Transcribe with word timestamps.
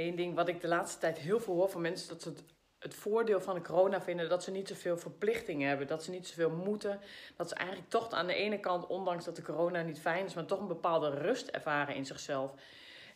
één 0.00 0.16
ding 0.16 0.34
wat 0.34 0.48
ik 0.48 0.60
de 0.60 0.68
laatste 0.68 0.98
tijd 0.98 1.18
heel 1.18 1.40
veel 1.40 1.54
hoor 1.54 1.70
van 1.70 1.80
mensen, 1.80 2.08
dat 2.08 2.22
ze 2.22 2.32
het, 2.78 2.94
voordeel 2.94 3.40
van 3.40 3.54
de 3.54 3.60
corona 3.60 4.02
vinden 4.02 4.28
dat 4.28 4.44
ze 4.44 4.50
niet 4.50 4.68
zoveel 4.68 4.98
verplichtingen 4.98 5.68
hebben, 5.68 5.86
dat 5.86 6.04
ze 6.04 6.10
niet 6.10 6.26
zoveel 6.26 6.50
moeten, 6.50 7.00
dat 7.36 7.48
ze 7.48 7.54
eigenlijk 7.54 7.90
toch 7.90 8.10
aan 8.10 8.26
de 8.26 8.34
ene 8.34 8.60
kant, 8.60 8.86
ondanks 8.86 9.24
dat 9.24 9.36
de 9.36 9.42
corona 9.42 9.82
niet 9.82 10.00
fijn 10.00 10.24
is, 10.24 10.34
maar 10.34 10.46
toch 10.46 10.60
een 10.60 10.66
bepaalde 10.66 11.10
rust 11.10 11.48
ervaren 11.48 11.94
in 11.94 12.06
zichzelf. 12.06 12.54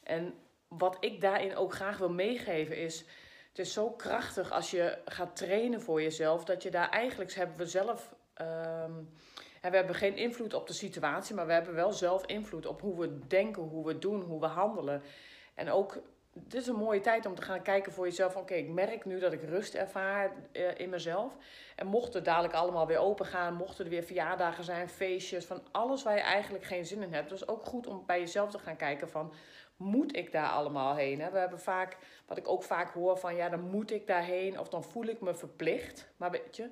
En 0.02 0.34
wat 0.68 0.96
ik 1.00 1.20
daarin 1.20 1.56
ook 1.56 1.74
graag 1.74 1.99
wil 1.99 2.10
meegeven 2.10 2.76
is, 2.76 3.04
het 3.48 3.58
is 3.58 3.72
zo 3.72 3.90
krachtig 3.90 4.51
als 4.51 4.71
je 4.71 4.98
gaat 5.04 5.37
trainen 5.37 5.80
voor 5.80 6.03
jezelf, 6.03 6.44
dat 6.44 6.62
je 6.62 6.71
daar 6.71 6.88
eigenlijk 6.90 7.32
hebben 7.32 7.56
we 7.56 7.66
zelf. 7.66 8.14
ehm, 8.35 8.92
hè, 9.60 9.71
we 9.71 9.76
hebben 9.76 9.94
geen 9.94 10.16
invloed 10.16 10.54
op 10.54 10.66
de 10.66 10.72
situatie, 10.72 11.35
maar 11.35 11.46
we 11.46 11.53
hebben 11.53 11.74
wel 11.74 11.92
zelf 11.92 12.26
invloed 12.26 12.66
op 12.66 12.80
hoe 12.80 13.01
we 13.01 13.26
denken, 13.26 13.62
hoe 13.62 13.87
we 13.87 13.98
doen, 13.98 14.22
hoe 14.22 14.40
we 14.40 14.46
handelen. 14.46 15.03
En 15.54 15.71
ook, 15.71 15.98
dit 16.34 16.60
is 16.60 16.66
een 16.66 16.74
mooie 16.74 17.01
tijd 17.01 17.27
om 17.27 17.34
te 17.34 17.42
gaan 17.42 17.62
kijken 17.62 17.92
voor 17.92 18.04
jezelf. 18.04 18.36
Oké, 18.36 18.54
ik 18.54 18.68
merk 18.68 19.04
nu 19.04 19.18
dat 19.18 19.32
ik 19.32 19.42
rust 19.42 19.74
ervaar 19.74 20.32
eh, 20.52 20.78
in 20.78 20.88
mezelf. 20.88 21.36
En 21.76 21.86
mocht 21.86 22.14
het 22.14 22.24
dadelijk 22.24 22.54
allemaal 22.54 22.86
weer 22.86 22.98
open 22.98 23.26
gaan, 23.26 23.54
mochten 23.54 23.84
er 23.84 23.90
weer 23.90 24.02
verjaardagen 24.02 24.64
zijn, 24.64 24.88
feestjes, 24.88 25.45
van 25.45 25.62
alles 25.70 26.02
waar 26.02 26.14
je 26.14 26.20
eigenlijk 26.20 26.64
geen 26.64 26.86
zin 26.86 27.02
in 27.02 27.12
hebt. 27.12 27.28
Dus 27.28 27.48
ook 27.48 27.64
goed 27.64 27.86
om 27.86 28.02
bij 28.06 28.18
jezelf 28.18 28.50
te 28.50 28.59
gaan 28.59 28.76
kijken 28.76 29.09
van, 29.09 29.32
moet 29.76 30.16
ik 30.16 30.32
daar 30.32 30.48
allemaal 30.48 30.95
heen? 30.95 31.20
Hè? 31.20 31.30
We 31.30 31.38
hebben 31.38 31.60
vaak, 31.60 31.96
wat 32.26 32.38
ik 32.38 32.48
ook 32.48 32.62
vaak 32.62 32.92
hoor 32.92 33.18
van, 33.18 33.37
ja, 33.37 33.48
dan 33.48 33.70
moet 33.70 33.90
ik 33.90 34.06
daarheen 34.06 34.59
of 34.59 34.68
dan 34.68 34.84
voel 34.84 35.04
ik 35.04 35.20
me 35.20 35.34
verplicht. 35.34 36.09
Maar 36.16 36.30
weet 36.30 36.56
je, 36.56 36.70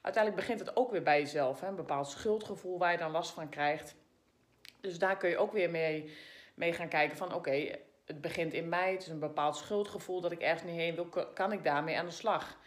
uiteindelijk 0.00 0.46
begint 0.46 0.60
het 0.60 0.76
ook 0.76 0.90
weer 0.90 1.02
bij 1.02 1.20
jezelf. 1.20 1.60
Hè? 1.60 1.66
Een 1.66 1.74
bepaald 1.74 2.08
schuldgevoel 2.08 2.78
waar 2.78 2.92
je 2.92 2.98
dan 2.98 3.10
last 3.10 3.30
van 3.30 3.48
krijgt. 3.48 3.94
Dus 4.80 4.98
daar 4.98 5.16
kun 5.16 5.28
je 5.28 5.38
ook 5.38 5.52
weer 5.52 5.70
mee, 5.70 6.14
mee 6.54 6.72
gaan 6.72 6.88
kijken 6.88 7.16
van, 7.16 7.34
oké, 7.34 7.78
het 8.04 8.20
begint 8.20 8.52
in 8.52 8.68
mij. 8.68 8.92
Het 8.92 9.02
is 9.02 9.08
een 9.08 9.18
bepaald 9.18 9.56
schuldgevoel 9.56 10.20
dat 10.20 10.32
ik 10.32 10.40
ergens 10.40 10.62
niet 10.62 10.76
heen 10.76 10.94
wil. 10.94 11.08
Kan 11.34 11.52
ik 11.52 11.64
daarmee 11.64 11.98
aan 11.98 12.06
de 12.06 12.10
slag? 12.12 12.58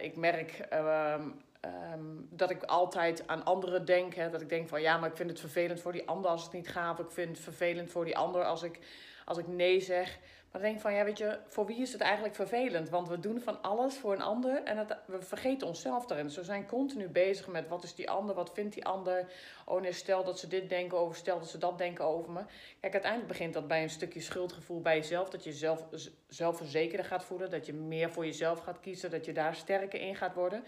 Ik 0.00 0.16
merk 0.16 0.58
ehm, 0.58 1.28
ehm, 1.60 2.04
dat 2.30 2.50
ik 2.50 2.62
altijd 2.62 3.26
aan 3.26 3.44
anderen 3.44 3.84
denk. 3.84 4.16
Dat 4.16 4.40
ik 4.40 4.48
denk 4.48 4.68
van 4.68 4.80
ja, 4.80 4.98
maar 4.98 5.10
ik 5.10 5.16
vind 5.16 5.30
het 5.30 5.40
vervelend 5.40 5.80
voor 5.80 5.92
die 5.92 6.08
ander 6.08 6.30
als 6.30 6.42
het 6.42 6.52
niet 6.52 6.68
gaat. 6.68 7.00
Of 7.00 7.06
ik 7.06 7.12
vind 7.12 7.28
het 7.28 7.44
vervelend 7.44 7.90
voor 7.90 8.04
die 8.04 8.16
ander 8.16 8.44
als 8.44 8.62
ik, 8.62 8.78
als 9.24 9.38
ik 9.38 9.46
nee 9.46 9.80
zeg. 9.80 10.18
Maar 10.52 10.60
denk 10.60 10.80
van 10.80 10.94
ja, 10.94 11.04
weet 11.04 11.18
je, 11.18 11.38
voor 11.48 11.66
wie 11.66 11.80
is 11.80 11.92
het 11.92 12.00
eigenlijk 12.00 12.34
vervelend? 12.34 12.88
Want 12.88 13.08
we 13.08 13.20
doen 13.20 13.40
van 13.40 13.62
alles 13.62 13.96
voor 13.98 14.12
een 14.12 14.22
ander 14.22 14.62
en 14.62 14.86
we 15.06 15.22
vergeten 15.22 15.66
onszelf 15.66 16.06
daarin. 16.06 16.26
Dus 16.26 16.40
zijn 16.40 16.66
continu 16.66 17.08
bezig 17.08 17.46
met 17.46 17.68
wat 17.68 17.84
is 17.84 17.94
die 17.94 18.10
ander, 18.10 18.34
wat 18.34 18.50
vindt 18.54 18.74
die 18.74 18.84
ander. 18.84 19.32
Oh 19.64 19.80
nee, 19.80 19.92
stel 19.92 20.24
dat 20.24 20.38
ze 20.38 20.48
dit 20.48 20.68
denken 20.68 20.98
over, 20.98 21.16
stel 21.16 21.38
dat 21.38 21.48
ze 21.48 21.58
dat 21.58 21.78
denken 21.78 22.04
over 22.04 22.32
me. 22.32 22.40
Kijk, 22.80 22.92
uiteindelijk 22.92 23.32
begint 23.32 23.54
dat 23.54 23.68
bij 23.68 23.82
een 23.82 23.90
stukje 23.90 24.20
schuldgevoel 24.20 24.80
bij 24.80 24.96
jezelf. 24.96 25.30
Dat 25.30 25.44
je 25.44 25.50
jezelf 25.50 25.84
zelfverzekerder 26.28 27.06
gaat 27.06 27.24
voelen. 27.24 27.50
Dat 27.50 27.66
je 27.66 27.72
meer 27.72 28.10
voor 28.10 28.24
jezelf 28.24 28.60
gaat 28.60 28.80
kiezen. 28.80 29.10
Dat 29.10 29.24
je 29.24 29.32
daar 29.32 29.54
sterker 29.54 30.00
in 30.00 30.16
gaat 30.16 30.34
worden. 30.34 30.64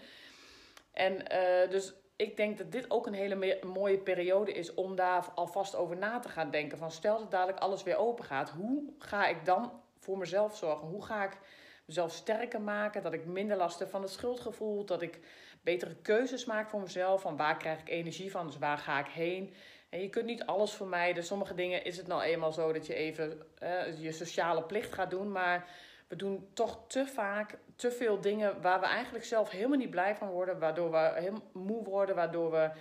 En 0.93 1.13
uh, 1.13 1.69
dus 1.69 1.93
ik 2.15 2.37
denk 2.37 2.57
dat 2.57 2.71
dit 2.71 2.91
ook 2.91 3.07
een 3.07 3.13
hele 3.13 3.59
mooie 3.63 3.97
periode 3.97 4.51
is 4.51 4.73
om 4.73 4.95
daar 4.95 5.31
alvast 5.35 5.75
over 5.75 5.97
na 5.97 6.19
te 6.19 6.29
gaan 6.29 6.51
denken. 6.51 6.77
Van 6.77 6.91
stel 6.91 7.17
dat 7.17 7.31
dadelijk 7.31 7.59
alles 7.59 7.83
weer 7.83 7.97
open 7.97 8.25
gaat, 8.25 8.49
hoe 8.49 8.83
ga 8.99 9.27
ik 9.27 9.45
dan 9.45 9.81
voor 9.99 10.17
mezelf 10.17 10.57
zorgen? 10.57 10.87
Hoe 10.87 11.05
ga 11.05 11.23
ik 11.23 11.37
mezelf 11.85 12.11
sterker 12.11 12.61
maken? 12.61 13.03
Dat 13.03 13.13
ik 13.13 13.25
minder 13.25 13.57
last 13.57 13.79
heb 13.79 13.89
van 13.89 14.01
het 14.01 14.11
schuldgevoel, 14.11 14.85
dat 14.85 15.01
ik 15.01 15.19
betere 15.61 15.95
keuzes 15.95 16.45
maak 16.45 16.69
voor 16.69 16.81
mezelf. 16.81 17.21
Van 17.21 17.37
waar 17.37 17.57
krijg 17.57 17.79
ik 17.79 17.89
energie 17.89 18.31
van, 18.31 18.45
dus 18.45 18.57
waar 18.57 18.77
ga 18.77 18.99
ik 18.99 19.11
heen? 19.11 19.53
En 19.89 20.01
je 20.01 20.09
kunt 20.09 20.25
niet 20.25 20.45
alles 20.45 20.71
vermijden. 20.71 21.23
Sommige 21.23 21.53
dingen 21.53 21.83
is 21.83 21.97
het 21.97 22.07
nou 22.07 22.21
eenmaal 22.21 22.51
zo 22.51 22.73
dat 22.73 22.85
je 22.85 22.93
even 22.93 23.41
uh, 23.63 24.01
je 24.01 24.11
sociale 24.11 24.63
plicht 24.63 24.93
gaat 24.93 25.09
doen, 25.09 25.31
maar 25.31 25.69
we 26.07 26.15
doen 26.15 26.49
toch 26.53 26.83
te 26.87 27.07
vaak 27.07 27.57
te 27.75 27.91
veel 27.91 28.21
dingen 28.21 28.61
waar 28.61 28.79
we 28.79 28.85
eigenlijk 28.85 29.25
zelf 29.25 29.49
helemaal 29.49 29.77
niet 29.77 29.89
blij 29.89 30.15
van 30.15 30.29
worden. 30.29 30.59
Waardoor 30.59 30.91
we 30.91 31.11
heel 31.15 31.41
moe 31.53 31.83
worden, 31.83 32.15
waardoor 32.15 32.51
we 32.51 32.71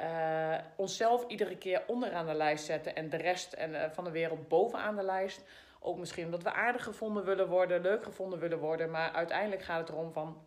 uh, 0.00 0.58
onszelf 0.76 1.24
iedere 1.28 1.56
keer 1.56 1.82
onderaan 1.86 2.26
de 2.26 2.34
lijst 2.34 2.64
zetten 2.64 2.94
en 2.94 3.10
de 3.10 3.16
rest 3.16 3.52
en, 3.52 3.70
uh, 3.70 3.82
van 3.90 4.04
de 4.04 4.10
wereld 4.10 4.48
bovenaan 4.48 4.96
de 4.96 5.02
lijst. 5.02 5.44
Ook 5.80 5.98
misschien 5.98 6.24
omdat 6.24 6.42
we 6.42 6.52
aardig 6.52 6.84
gevonden 6.84 7.24
willen 7.24 7.48
worden, 7.48 7.80
leuk 7.80 8.04
gevonden 8.04 8.38
willen 8.38 8.58
worden. 8.58 8.90
Maar 8.90 9.12
uiteindelijk 9.12 9.62
gaat 9.62 9.80
het 9.80 9.88
erom 9.88 10.12
van 10.12 10.46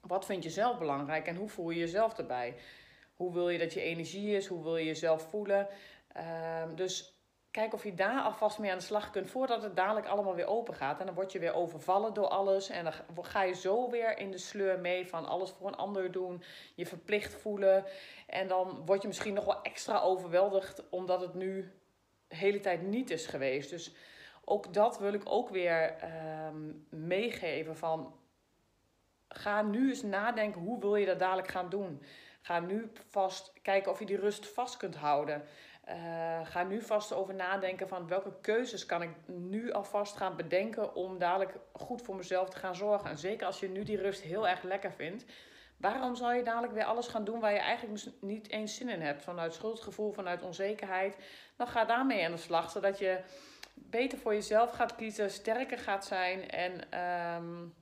wat 0.00 0.24
vind 0.24 0.42
je 0.42 0.50
zelf 0.50 0.78
belangrijk 0.78 1.26
en 1.26 1.36
hoe 1.36 1.48
voel 1.48 1.70
je 1.70 1.78
jezelf 1.78 2.18
erbij? 2.18 2.54
Hoe 3.14 3.32
wil 3.32 3.48
je 3.48 3.58
dat 3.58 3.72
je 3.72 3.80
energie 3.80 4.36
is? 4.36 4.46
Hoe 4.46 4.62
wil 4.62 4.76
je 4.76 4.84
jezelf 4.84 5.22
voelen? 5.22 5.68
Uh, 6.16 6.62
dus 6.74 7.21
Kijk 7.52 7.72
of 7.74 7.84
je 7.84 7.94
daar 7.94 8.22
alvast 8.22 8.58
mee 8.58 8.70
aan 8.70 8.78
de 8.78 8.84
slag 8.84 9.10
kunt 9.10 9.30
voordat 9.30 9.62
het 9.62 9.76
dadelijk 9.76 10.06
allemaal 10.06 10.34
weer 10.34 10.46
open 10.46 10.74
gaat. 10.74 11.00
En 11.00 11.06
dan 11.06 11.14
word 11.14 11.32
je 11.32 11.38
weer 11.38 11.54
overvallen 11.54 12.14
door 12.14 12.28
alles. 12.28 12.68
En 12.68 12.84
dan 12.84 13.24
ga 13.24 13.42
je 13.42 13.54
zo 13.54 13.90
weer 13.90 14.18
in 14.18 14.30
de 14.30 14.38
sleur 14.38 14.78
mee 14.78 15.08
van 15.08 15.26
alles 15.26 15.50
voor 15.50 15.66
een 15.66 15.76
ander 15.76 16.12
doen. 16.12 16.42
Je 16.74 16.86
verplicht 16.86 17.34
voelen. 17.34 17.84
En 18.26 18.48
dan 18.48 18.82
word 18.86 19.02
je 19.02 19.08
misschien 19.08 19.34
nog 19.34 19.44
wel 19.44 19.62
extra 19.62 20.00
overweldigd 20.00 20.88
omdat 20.90 21.20
het 21.20 21.34
nu 21.34 21.72
de 22.28 22.36
hele 22.36 22.60
tijd 22.60 22.82
niet 22.82 23.10
is 23.10 23.26
geweest. 23.26 23.70
Dus 23.70 23.94
ook 24.44 24.74
dat 24.74 24.98
wil 24.98 25.12
ik 25.12 25.22
ook 25.24 25.48
weer 25.48 25.96
um, 26.46 26.86
meegeven 26.90 27.76
van... 27.76 28.14
Ga 29.28 29.62
nu 29.62 29.88
eens 29.88 30.02
nadenken, 30.02 30.60
hoe 30.60 30.80
wil 30.80 30.96
je 30.96 31.06
dat 31.06 31.18
dadelijk 31.18 31.48
gaan 31.48 31.68
doen? 31.68 32.02
Ga 32.42 32.60
nu 32.60 32.92
vast 33.08 33.52
kijken 33.62 33.90
of 33.90 33.98
je 33.98 34.06
die 34.06 34.20
rust 34.20 34.48
vast 34.48 34.76
kunt 34.76 34.96
houden. 34.96 35.42
Uh, 35.88 36.46
ga 36.46 36.62
nu 36.62 36.82
vast 36.82 37.12
over 37.12 37.34
nadenken 37.34 37.88
van 37.88 38.08
welke 38.08 38.32
keuzes 38.40 38.86
kan 38.86 39.02
ik 39.02 39.10
nu 39.26 39.72
alvast 39.72 40.16
gaan 40.16 40.36
bedenken 40.36 40.94
om 40.94 41.18
dadelijk 41.18 41.54
goed 41.72 42.02
voor 42.02 42.16
mezelf 42.16 42.48
te 42.48 42.56
gaan 42.56 42.74
zorgen. 42.74 43.10
En 43.10 43.18
zeker 43.18 43.46
als 43.46 43.60
je 43.60 43.68
nu 43.68 43.82
die 43.82 44.00
rust 44.00 44.20
heel 44.20 44.48
erg 44.48 44.62
lekker 44.62 44.92
vindt. 44.92 45.24
Waarom 45.76 46.16
zou 46.16 46.34
je 46.34 46.42
dadelijk 46.42 46.72
weer 46.72 46.84
alles 46.84 47.06
gaan 47.06 47.24
doen 47.24 47.40
waar 47.40 47.52
je 47.52 47.58
eigenlijk 47.58 48.06
niet 48.20 48.50
eens 48.50 48.76
zin 48.76 48.88
in 48.88 49.00
hebt? 49.00 49.22
Vanuit 49.22 49.54
schuldgevoel, 49.54 50.12
vanuit 50.12 50.42
onzekerheid. 50.42 51.16
Dan 51.56 51.66
ga 51.66 51.84
daarmee 51.84 52.24
aan 52.24 52.30
de 52.30 52.36
slag, 52.36 52.70
zodat 52.70 52.98
je 52.98 53.20
beter 53.74 54.18
voor 54.18 54.34
jezelf 54.34 54.70
gaat 54.70 54.94
kiezen, 54.94 55.30
sterker 55.30 55.78
gaat 55.78 56.04
zijn 56.04 56.50
en... 56.50 57.00
Um, 57.36 57.74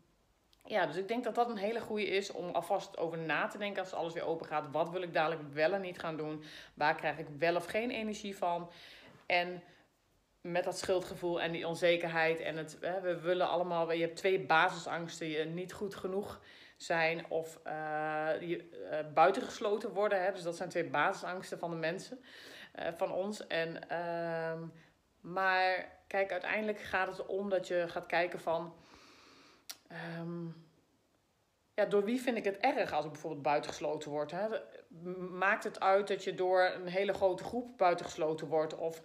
ja, 0.65 0.87
dus 0.87 0.97
ik 0.97 1.09
denk 1.09 1.25
dat 1.25 1.35
dat 1.35 1.49
een 1.49 1.57
hele 1.57 1.81
goede 1.81 2.07
is 2.07 2.31
om 2.31 2.51
alvast 2.51 2.99
over 2.99 3.19
na 3.19 3.47
te 3.47 3.59
denken 3.59 3.83
als 3.83 3.93
alles 3.93 4.13
weer 4.13 4.25
open 4.25 4.47
gaat. 4.47 4.71
Wat 4.71 4.91
wil 4.91 5.03
ik 5.03 5.15
dadelijk 5.15 5.53
wel 5.53 5.73
en 5.73 5.81
niet 5.81 5.99
gaan 5.99 6.17
doen? 6.17 6.43
Waar 6.75 6.95
krijg 6.95 7.19
ik 7.19 7.27
wel 7.39 7.57
of 7.57 7.67
geen 7.67 7.91
energie 7.91 8.37
van? 8.37 8.71
En 9.27 9.63
met 10.41 10.65
dat 10.65 10.79
schuldgevoel 10.79 11.41
en 11.41 11.53
die 11.53 11.67
onzekerheid 11.67 12.41
en 12.41 12.57
het, 12.57 12.77
hè, 12.81 13.01
we 13.01 13.21
willen 13.21 13.49
allemaal, 13.49 13.93
je 13.93 14.03
hebt 14.03 14.17
twee 14.17 14.41
basisangsten, 14.41 15.29
je 15.29 15.45
niet 15.45 15.73
goed 15.73 15.95
genoeg 15.95 16.41
zijn 16.77 17.31
of 17.31 17.61
uh, 17.67 17.73
je, 18.41 18.69
uh, 18.91 19.13
buitengesloten 19.15 19.93
worden. 19.93 20.23
Hè? 20.23 20.33
Dus 20.33 20.43
dat 20.43 20.57
zijn 20.57 20.69
twee 20.69 20.85
basisangsten 20.85 21.59
van 21.59 21.71
de 21.71 21.77
mensen, 21.77 22.21
uh, 22.79 22.87
van 22.97 23.13
ons. 23.13 23.47
En, 23.47 23.79
uh, 23.91 24.69
maar 25.21 25.89
kijk, 26.07 26.33
uiteindelijk 26.33 26.81
gaat 26.81 27.09
het 27.09 27.27
om 27.27 27.49
dat 27.49 27.69
je 27.69 27.85
gaat 27.89 28.07
kijken 28.07 28.41
van 28.41 28.75
Um, 29.93 30.69
ja, 31.75 31.87
door 31.87 32.05
wie 32.05 32.21
vind 32.21 32.37
ik 32.37 32.45
het 32.45 32.57
erg 32.57 32.93
als 32.93 33.05
ik 33.05 33.11
bijvoorbeeld 33.11 33.43
buitengesloten 33.43 34.11
word? 34.11 34.31
Hè? 34.31 34.49
Maakt 35.31 35.65
het 35.65 35.81
uit 35.81 36.09
dat 36.09 36.25
je 36.25 36.35
door 36.35 36.63
een 36.75 36.87
hele 36.87 37.13
grote 37.13 37.45
groep 37.45 37.79
buitengesloten 37.79 38.47
wordt? 38.47 38.77
Of 38.77 39.03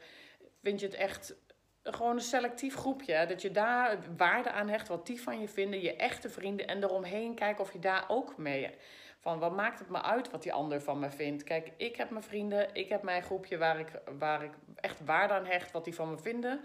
vind 0.62 0.80
je 0.80 0.86
het 0.86 0.96
echt 0.96 1.36
gewoon 1.84 2.16
een 2.16 2.22
selectief 2.22 2.76
groepje? 2.76 3.26
Dat 3.26 3.42
je 3.42 3.52
daar 3.52 3.98
waarde 4.18 4.52
aan 4.52 4.70
hecht, 4.70 4.88
wat 4.88 5.06
die 5.06 5.22
van 5.22 5.40
je 5.42 5.48
vinden, 5.48 5.82
je 5.82 5.96
echte 5.96 6.30
vrienden 6.30 6.68
en 6.68 6.84
eromheen 6.84 7.36
kijken 7.36 7.64
of 7.64 7.74
je 7.74 7.80
daar 7.80 8.06
ook 8.08 8.38
mee. 8.38 8.76
Van 9.20 9.40
wat 9.40 9.56
maakt 9.56 9.80
het 9.80 9.90
me 9.90 10.02
uit 10.02 10.32
wat 10.32 10.44
die 10.44 10.54
ander 10.54 10.82
van 10.82 11.00
me 11.00 11.10
vindt? 11.10 11.44
Kijk, 11.44 11.72
ik 11.78 11.96
heb 11.96 12.10
mijn 12.10 12.24
vrienden, 12.24 12.74
ik 12.74 12.90
heb 12.90 13.02
mijn 13.02 13.24
groepje 13.24 13.58
waar 13.58 13.80
ik, 13.80 13.88
waar 14.18 14.44
ik 14.44 14.52
echt 14.76 15.06
waarde 15.06 15.34
aan 15.34 15.46
hecht, 15.46 15.72
wat 15.72 15.84
die 15.84 15.96
van 15.96 16.10
me 16.10 16.18
vinden. 16.18 16.62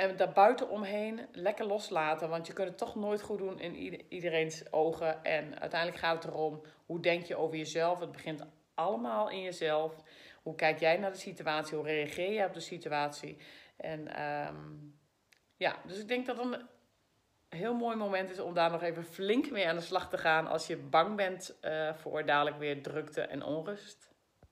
En 0.00 0.16
daar 0.16 0.32
buiten 0.32 0.68
omheen 0.68 1.28
lekker 1.32 1.66
loslaten. 1.66 2.28
Want 2.28 2.46
je 2.46 2.52
kunt 2.52 2.68
het 2.68 2.78
toch 2.78 2.94
nooit 2.94 3.22
goed 3.22 3.38
doen 3.38 3.60
in 3.60 4.02
iedereen's 4.08 4.62
ogen. 4.70 5.24
En 5.24 5.60
uiteindelijk 5.60 6.00
gaat 6.00 6.22
het 6.22 6.32
erom, 6.32 6.62
hoe 6.86 7.00
denk 7.00 7.24
je 7.24 7.36
over 7.36 7.56
jezelf? 7.56 8.00
Het 8.00 8.12
begint 8.12 8.42
allemaal 8.74 9.30
in 9.30 9.40
jezelf. 9.40 9.94
Hoe 10.42 10.54
kijk 10.54 10.80
jij 10.80 10.96
naar 10.96 11.12
de 11.12 11.18
situatie? 11.18 11.76
Hoe 11.76 11.86
reageer 11.86 12.32
je 12.32 12.44
op 12.44 12.54
de 12.54 12.60
situatie? 12.60 13.36
En 13.76 14.22
um, 14.22 14.98
ja, 15.56 15.76
dus 15.86 15.98
ik 15.98 16.08
denk 16.08 16.26
dat 16.26 16.36
het 16.36 16.46
een 16.46 16.66
heel 17.48 17.74
mooi 17.74 17.96
moment 17.96 18.30
is 18.30 18.38
om 18.38 18.54
daar 18.54 18.70
nog 18.70 18.82
even 18.82 19.04
flink 19.04 19.50
mee 19.50 19.68
aan 19.68 19.76
de 19.76 19.82
slag 19.82 20.08
te 20.08 20.18
gaan. 20.18 20.46
Als 20.46 20.66
je 20.66 20.76
bang 20.76 21.16
bent 21.16 21.58
uh, 21.62 21.94
voor 21.94 22.24
dadelijk 22.24 22.58
weer 22.58 22.82
drukte 22.82 23.20
en 23.20 23.42
onrust. 23.42 24.10